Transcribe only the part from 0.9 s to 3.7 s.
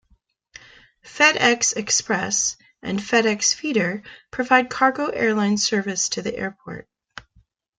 FedEx Express and FedEx